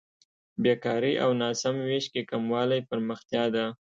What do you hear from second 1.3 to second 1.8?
ناسم